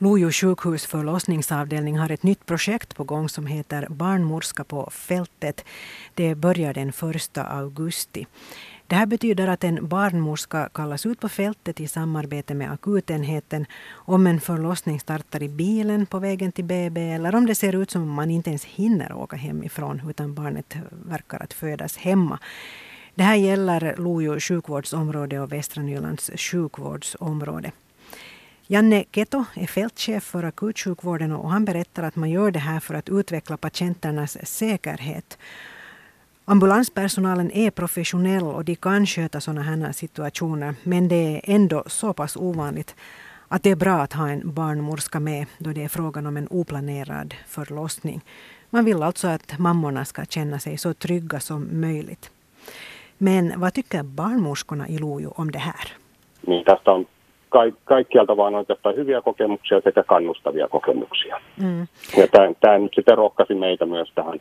Lojo 0.00 0.30
sjukhus 0.30 0.86
förlossningsavdelning 0.86 1.98
har 1.98 2.10
ett 2.10 2.22
nytt 2.22 2.46
projekt 2.46 2.96
på 2.96 3.04
gång 3.04 3.28
som 3.28 3.46
heter 3.46 3.86
Barnmorska 3.90 4.64
på 4.64 4.90
fältet. 4.90 5.64
Det 6.14 6.34
börjar 6.34 6.74
den 6.74 6.88
1 6.88 7.38
augusti. 7.38 8.26
Det 8.86 8.96
här 8.96 9.06
betyder 9.06 9.48
att 9.48 9.64
en 9.64 9.88
barnmorska 9.88 10.68
kallas 10.74 11.06
ut 11.06 11.20
på 11.20 11.28
fältet 11.28 11.80
i 11.80 11.88
samarbete 11.88 12.54
med 12.54 12.72
akutenheten 12.72 13.66
om 13.92 14.26
en 14.26 14.40
förlossning 14.40 15.00
startar 15.00 15.42
i 15.42 15.48
bilen 15.48 16.06
på 16.06 16.18
vägen 16.18 16.52
till 16.52 16.64
BB 16.64 17.10
eller 17.10 17.34
om 17.34 17.46
det 17.46 17.54
ser 17.54 17.74
ut 17.74 17.90
som 17.90 18.02
om 18.02 18.10
man 18.10 18.30
inte 18.30 18.50
ens 18.50 18.64
hinner 18.64 19.12
åka 19.12 19.36
hemifrån 19.36 20.02
utan 20.08 20.34
barnet 20.34 20.76
verkar 20.90 21.42
att 21.42 21.52
födas 21.52 21.96
hemma. 21.96 22.38
Det 23.14 23.22
här 23.22 23.36
gäller 23.36 23.94
Lojo 23.98 24.40
sjukvårdsområde 24.40 25.40
och 25.40 25.52
Västra 25.52 25.82
Nylands 25.82 26.30
sjukvårdsområde. 26.36 27.72
Janne 28.70 29.04
Keto 29.12 29.44
är 29.54 29.66
fältchef 29.66 30.24
för 30.24 30.44
akutsjukvården 30.44 31.32
och 31.32 31.50
han 31.50 31.64
berättar 31.64 32.02
att 32.02 32.16
man 32.16 32.30
gör 32.30 32.50
det 32.50 32.58
här 32.58 32.80
för 32.80 32.94
att 32.94 33.08
utveckla 33.08 33.56
patienternas 33.56 34.46
säkerhet. 34.46 35.38
Ambulanspersonalen 36.44 37.50
är 37.50 37.70
professionell 37.70 38.42
och 38.42 38.64
de 38.64 38.76
kan 38.76 39.06
sköta 39.06 39.40
sådana 39.40 39.62
här 39.62 39.92
situationer 39.92 40.74
men 40.82 41.08
det 41.08 41.14
är 41.14 41.40
ändå 41.54 41.84
så 41.86 42.12
pass 42.12 42.36
ovanligt 42.36 42.94
att 43.48 43.62
det 43.62 43.70
är 43.70 43.76
bra 43.76 44.00
att 44.00 44.12
ha 44.12 44.28
en 44.28 44.54
barnmorska 44.54 45.20
med 45.20 45.46
då 45.58 45.72
det 45.72 45.84
är 45.84 45.88
frågan 45.88 46.26
om 46.26 46.36
en 46.36 46.48
oplanerad 46.50 47.34
förlossning. 47.46 48.20
Man 48.70 48.84
vill 48.84 49.02
alltså 49.02 49.28
att 49.28 49.58
mammorna 49.58 50.04
ska 50.04 50.24
känna 50.24 50.58
sig 50.58 50.78
så 50.78 50.94
trygga 50.94 51.40
som 51.40 51.80
möjligt. 51.80 52.30
Men 53.18 53.60
vad 53.60 53.74
tycker 53.74 54.02
barnmorskorna 54.02 54.88
i 54.88 54.98
Lojo 54.98 55.32
om 55.36 55.50
det 55.50 55.58
här? 55.58 55.92
Niin 56.40 56.64
tästä 56.64 56.92
on 56.92 57.06
ka- 57.48 57.78
kaikkialta 57.84 58.36
vaan 58.36 58.54
oikeastaan 58.54 58.96
hyviä 58.96 59.22
kokemuksia 59.22 59.80
sekä 59.80 60.02
kannustavia 60.02 60.68
kokemuksia. 60.68 61.40
Mm. 61.62 61.86
Ja 62.16 62.26
tämä, 62.60 62.78
nyt 62.78 62.92
sitten 62.94 63.18
rohkaisi 63.18 63.54
meitä 63.54 63.86
myös 63.86 64.12
tähän 64.14 64.40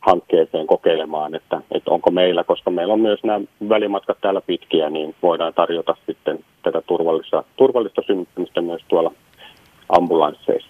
hankkeeseen 0.00 0.66
kokeilemaan, 0.66 1.34
että, 1.34 1.60
että 1.72 1.90
onko 1.90 2.10
meillä, 2.10 2.44
koska 2.44 2.70
meillä 2.70 2.92
on 2.94 3.00
myös 3.00 3.24
nämä 3.24 3.40
välimatkat 3.68 4.18
täällä 4.20 4.40
pitkiä, 4.40 4.90
niin 4.90 5.14
voidaan 5.22 5.54
tarjota 5.54 5.96
sitten 6.06 6.38
tätä 6.62 6.82
turvallista, 6.86 7.44
turvallista 7.56 8.02
synnyttämistä 8.06 8.60
myös 8.60 8.82
tuolla 8.88 9.12
ambulansseista. 9.88 10.65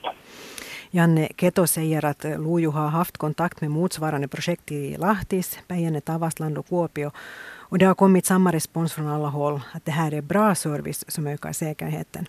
Janne 0.97 1.28
Keto 1.36 1.66
säger 1.66 2.05
att 2.05 2.25
Lojo 2.25 2.70
har 2.70 2.89
haft 2.89 3.16
kontakt 3.16 3.61
med 3.61 3.70
motsvarande 3.70 4.28
projekt 4.28 4.72
i 4.72 4.97
Lahtis, 4.98 5.58
Päijänne, 5.69 6.00
Tavastland 6.00 6.58
och 6.58 6.69
Kuopio 6.69 7.11
och 7.70 7.78
det 7.78 7.84
har 7.84 7.94
kommit 7.94 8.27
samma 8.27 8.53
respons 8.53 8.94
från 8.94 9.08
alla 9.08 9.28
håll 9.28 9.61
att 9.75 9.84
det 9.84 9.91
här 9.91 10.14
är 10.14 10.22
bra 10.22 10.55
service 10.55 11.05
som 11.08 11.27
ökar 11.27 11.53
säkerheten. 11.53 12.25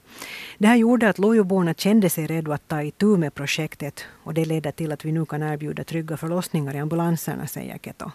Det 0.57 0.67
här 0.67 0.75
gjorde 0.75 1.09
att 1.09 1.19
Lojoborna 1.19 1.73
kände 1.73 2.09
sig 2.09 2.27
redo 2.27 2.51
att 2.51 2.67
ta 2.67 2.81
itu 2.81 3.17
med 3.17 3.33
projektet 3.35 4.05
och 4.23 4.33
det 4.33 4.45
ledde 4.45 4.71
till 4.71 4.91
att 4.91 5.05
vi 5.05 5.11
nu 5.11 5.25
kan 5.25 5.43
erbjuda 5.43 5.83
trygga 5.83 6.17
förlossningar 6.17 6.75
i 6.75 6.79
ambulanserna, 6.79 7.47
säger 7.47 7.77
Keto. 7.77 8.11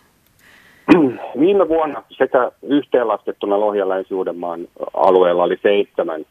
Viime 1.34 1.64
vuonna 1.68 2.02
sekä 2.10 2.50
yhteenlaskettuna 2.62 3.60
Lohja 3.60 3.88
Länsi-Uudenmaan 3.88 4.68
alueella 4.94 5.42
oli 5.42 5.56
seitsemän 5.62 6.24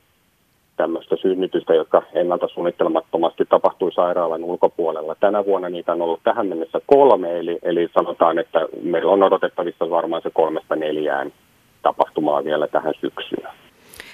tämmöistä 0.82 1.16
synnytystä, 1.16 1.74
jotka 1.74 2.04
ennalta 2.14 2.48
suunnittelmattomasti 2.48 3.46
tapahtui 3.46 3.92
sairaalan 3.92 4.44
ulkopuolella. 4.44 5.16
Tänä 5.16 5.46
vuonna 5.46 5.70
niitä 5.70 5.92
on 5.92 6.02
ollut 6.02 6.24
tähän 6.24 6.48
mennessä 6.48 6.80
kolme, 6.86 7.40
eli, 7.40 7.60
eli 7.64 7.90
sanotaan, 7.94 8.40
että 8.40 8.60
meillä 8.84 9.12
on 9.12 9.24
odotettavissa 9.24 9.90
varmaan 9.90 10.22
se 10.22 10.30
kolmesta 10.34 10.76
neljään 10.76 11.34
tapahtumaa 11.82 12.44
vielä 12.44 12.68
tähän 12.68 12.94
syksyyn. 13.02 13.48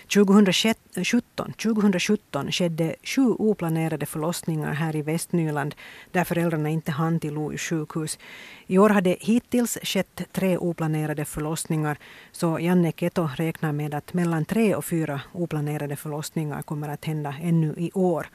2017, 0.07 1.53
2017 1.53 2.51
skedde 2.51 2.95
sju 3.03 3.21
oplanerade 3.21 4.05
förlossningar 4.05 4.73
här 4.73 4.95
i 4.95 5.01
Västnyland 5.01 5.75
där 6.11 6.23
föräldrarna 6.23 6.69
inte 6.69 6.91
hann 6.91 7.19
till 7.19 7.33
Lojo 7.33 7.57
sjukhus. 7.57 8.19
I 8.67 8.77
år 8.77 8.89
har 8.89 9.01
det 9.01 9.17
hittills 9.19 9.77
skett 9.83 10.21
tre 10.31 10.57
oplanerade 10.57 11.25
förlossningar 11.25 11.97
så 12.31 12.59
Janne 12.59 12.91
Keto 12.91 13.29
räknar 13.35 13.71
med 13.71 13.95
att 13.95 14.13
mellan 14.13 14.45
tre 14.45 14.75
och 14.75 14.85
fyra 14.85 15.21
oplanerade 15.33 15.95
förlossningar 15.95 16.61
kommer 16.61 16.89
att 16.89 17.05
hända 17.05 17.35
ännu 17.41 17.73
i 17.77 17.91
år. 17.93 18.27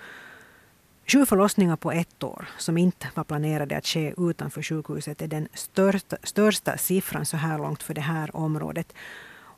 Sju 1.07 1.27
förlossningar 1.27 1.77
på 1.77 1.93
ett 1.93 2.23
år 2.23 2.49
som 2.59 2.79
inte 2.79 3.09
var 3.15 3.25
planerade 3.25 3.77
att 3.77 3.87
ske 3.87 4.15
utanför 4.19 4.63
sjukhuset 4.63 5.23
är 5.23 5.27
den 5.27 5.49
största, 5.55 6.17
största 6.23 6.77
siffran 6.77 7.27
så 7.27 7.37
här 7.37 7.59
långt 7.59 7.83
för 7.83 7.95
det 7.95 8.01
här 8.01 8.37
området. 8.37 8.93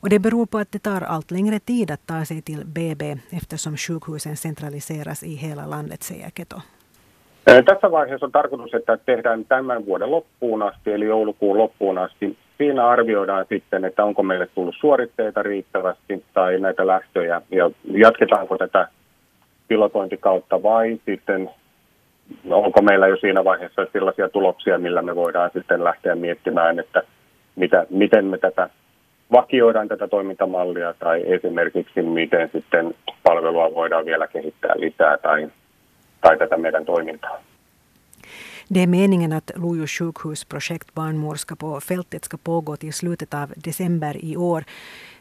Och 0.05 0.09
det 0.09 0.19
beror 0.19 0.45
på 0.45 0.57
att 0.57 0.71
det 0.71 0.83
tar 0.83 1.01
allt 1.01 1.31
längre 1.31 1.59
tid 1.59 1.91
att 1.91 2.07
ta 2.07 2.25
sig 2.25 2.41
till 2.41 2.65
BB 2.65 3.03
eftersom 3.31 3.77
sjukhusen 3.77 4.35
centraliseras 4.35 5.23
i 5.23 5.35
hela 5.35 5.65
landet, 5.65 6.03
säger 6.03 6.29
Keto. 6.29 6.55
Tässä 7.43 7.91
vaiheessa 7.91 8.25
on 8.25 8.31
tarkoitus, 8.31 8.73
että 8.73 8.97
tehdään 8.97 9.45
tämän 9.45 9.85
vuoden 9.85 10.11
loppuun 10.11 10.63
asti, 10.63 10.91
eli 10.91 11.05
joulukuun 11.05 11.57
loppuun 11.57 11.97
asti. 11.97 12.37
Siinä 12.57 12.87
arvioidaan 12.87 13.45
sitten, 13.49 13.85
että 13.85 14.03
onko 14.03 14.23
meille 14.23 14.47
tullut 14.47 14.75
suoritteita 14.79 15.43
riittävästi 15.43 16.23
tai 16.33 16.59
näitä 16.59 16.87
lähtöjä, 16.87 17.41
ja 17.51 17.71
jatketaanko 17.85 18.57
tätä 18.57 18.87
pilotointikautta 19.67 20.63
vai 20.63 20.99
sitten 21.05 21.49
onko 22.49 22.81
meillä 22.81 23.07
jo 23.07 23.17
siinä 23.17 23.43
vaiheessa 23.43 23.87
sellaisia 23.93 24.29
tuloksia, 24.29 24.77
millä 24.77 25.01
me 25.01 25.15
voidaan 25.15 25.49
sitten 25.53 25.83
lähteä 25.83 26.15
miettimään, 26.15 26.79
että 26.79 27.01
mitä, 27.55 27.85
miten 27.89 28.25
me 28.25 28.37
tätä 28.37 28.69
vakioidaan 29.31 29.87
tätä 29.87 30.07
toimintamallia 30.07 30.93
tai 30.93 31.23
esimerkiksi 31.33 32.01
miten 32.01 32.49
sitten 32.53 32.95
palvelua 33.23 33.73
voidaan 33.73 34.05
vielä 34.05 34.27
kehittää 34.27 34.73
lisää 34.75 35.17
tai, 35.17 35.49
tai 36.21 36.37
tätä 36.37 36.57
meidän 36.57 36.85
toimintaa. 36.85 37.37
Det 38.69 38.79
är 38.79 38.87
meningen 38.87 39.33
att 39.33 39.51
Lojo 39.55 39.87
sjukhusprojekt 39.87 40.93
Barnmorska 40.95 41.55
på 41.55 41.81
fältet 41.81 42.23
ska 42.23 42.37
pågå 42.37 42.75
till 42.75 42.93
slutet 42.93 43.33
av 43.33 43.53
december 43.65 44.25
i 44.25 44.37
år. 44.37 44.63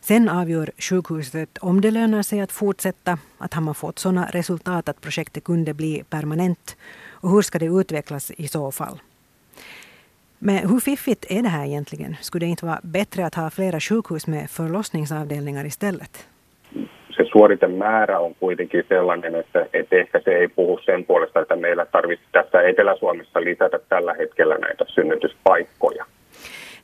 Sen 0.01 0.29
avgör 0.29 0.71
sjukhuset 0.79 1.59
om 1.61 1.81
det 1.81 1.91
lönar 1.91 2.23
sig 2.23 2.41
att 2.41 2.53
fortsätta, 2.53 3.19
att 3.39 3.55
har 3.55 3.63
man 3.63 3.75
fått 3.75 3.99
sådana 3.99 4.27
resultat 4.27 4.89
att 4.89 5.01
projektet 5.01 5.45
kunde 5.45 5.75
bli 5.75 6.05
permanent 6.11 6.77
och 7.23 7.31
hur 7.31 7.43
ska 7.43 7.59
det 7.59 7.67
utvecklas 7.67 8.31
i 8.31 8.49
så 8.49 8.73
fall. 8.73 8.99
Men 10.39 10.69
hur 10.69 10.81
fiffigt 10.81 11.27
är 11.31 11.43
det 11.43 11.49
här 11.49 11.65
egentligen? 11.65 12.17
Skulle 12.21 12.47
det 12.47 12.51
inte 12.51 12.67
vara 12.67 12.81
bättre 12.83 13.27
att 13.27 13.35
ha 13.35 13.51
flera 13.51 13.81
sjukhus 13.81 14.27
med 14.27 14.51
förlossningsavdelningar 14.51 15.65
istället? 15.65 16.29
Se 17.17 17.25
suoritemäärä 17.25 18.19
on 18.19 18.35
kuitenkin 18.35 18.85
sellainen, 18.89 19.35
että, 19.35 19.67
että 19.73 19.97
ehkä 19.97 20.21
se 20.25 20.31
ei 20.31 20.49
puhu 20.49 20.79
sen 20.85 21.05
puolesta, 21.05 21.41
että 21.41 21.57
meillä 21.57 21.87
tarvitsisi 21.87 22.33
tässä 22.33 22.63
Etelä-Suomessa 22.63 23.41
lisätä 23.41 23.79
tällä 23.89 24.15
hetkellä 24.15 24.59
näitä 24.59 24.85
synnytyspaikkoja. 24.89 26.05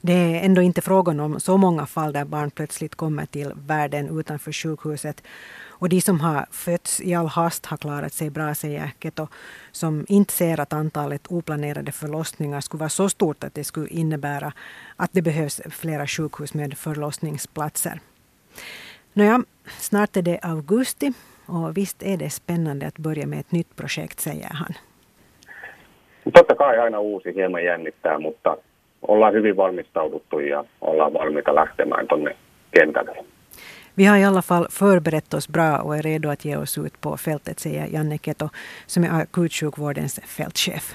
Det 0.02 0.12
är 0.12 0.44
ändå 0.44 0.62
inte 0.62 0.80
frågan 0.80 1.20
om 1.20 1.40
så 1.40 1.56
många 1.56 1.86
fall 1.86 2.12
där 2.12 2.24
barn 2.24 2.50
plötsligt 2.50 2.94
kommer 2.94 3.26
till 3.26 3.52
världen 3.66 4.18
utanför 4.18 4.52
sjukhuset. 4.52 5.22
Och 5.80 5.88
de 5.88 6.00
som 6.00 6.20
har 6.20 6.46
fötts 6.50 7.00
i 7.00 7.14
all 7.14 7.26
hast 7.26 7.66
har 7.66 7.76
klarat 7.76 8.12
sig 8.12 8.30
bra, 8.30 8.54
säger 8.54 8.91
Keto, 9.02 9.26
som 9.72 10.06
inte 10.08 10.32
ser 10.32 10.60
att 10.60 10.72
antalet 10.72 11.26
oplanerade 11.28 11.92
förlossningar 11.92 12.60
skulle 12.60 12.78
vara 12.78 12.88
så 12.88 13.08
stort 13.08 13.44
att 13.44 13.54
det 13.54 13.64
skulle 13.64 13.88
innebära 13.88 14.52
att 14.96 15.10
det 15.12 15.22
behövs 15.22 15.60
flera 15.70 16.06
sjukhus 16.06 16.54
med 16.54 16.78
förlossningsplatser. 16.78 18.00
Nåja, 19.12 19.44
snart 19.78 20.16
är 20.16 20.22
det 20.22 20.38
augusti 20.42 21.12
och 21.46 21.76
visst 21.76 22.02
är 22.02 22.16
det 22.16 22.30
spännande 22.30 22.86
att 22.86 22.98
börja 22.98 23.26
med 23.26 23.41
ett 23.41 23.52
nytt 23.52 23.76
projekt, 23.76 24.20
säger 24.20 24.50
han. 24.50 24.74
Totta 26.32 26.54
kai 26.54 26.78
aina 26.78 27.00
uusi 27.00 27.32
hieman 27.34 27.64
jännittää, 27.64 28.18
mutta 28.18 28.56
ollaan 29.02 29.34
hyvin 29.34 29.56
valmistauduttu 29.56 30.38
ja 30.38 30.64
ollaan 30.80 31.12
valmiita 31.12 31.54
lähtemään 31.54 32.08
tuonne 32.08 32.36
kentälle. 32.74 33.24
Vi 34.00 34.06
har 34.06 34.16
i 34.16 34.24
alla 34.24 34.42
fall 34.42 34.66
förberett 34.70 35.34
oss 35.34 35.48
bra 35.48 35.78
och 35.78 35.96
är 35.96 36.02
redo 36.02 36.28
att 36.28 36.44
ge 36.44 36.56
oss 36.56 36.78
ut 36.78 37.00
på 37.00 37.16
fältet, 37.16 37.60
säger 37.60 37.86
Janne 37.86 38.18
Keto 38.18 38.48
som 38.86 39.04
är 39.04 39.10
akutsjukvårdens 39.10 40.20
fältchef. 40.26 40.94